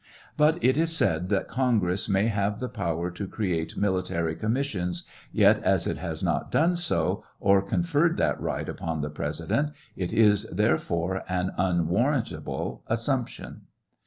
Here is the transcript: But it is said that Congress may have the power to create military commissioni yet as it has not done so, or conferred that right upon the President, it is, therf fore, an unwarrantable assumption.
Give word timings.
But 0.35 0.57
it 0.63 0.77
is 0.77 0.97
said 0.97 1.29
that 1.29 1.47
Congress 1.47 2.09
may 2.09 2.25
have 2.25 2.59
the 2.59 2.69
power 2.69 3.11
to 3.11 3.27
create 3.27 3.77
military 3.77 4.35
commissioni 4.35 5.03
yet 5.31 5.61
as 5.61 5.85
it 5.85 5.97
has 5.97 6.23
not 6.23 6.49
done 6.51 6.75
so, 6.75 7.23
or 7.39 7.61
conferred 7.61 8.17
that 8.17 8.41
right 8.41 8.67
upon 8.67 9.01
the 9.01 9.11
President, 9.11 9.73
it 9.95 10.11
is, 10.11 10.47
therf 10.51 10.79
fore, 10.79 11.23
an 11.29 11.51
unwarrantable 11.55 12.81
assumption. 12.87 13.67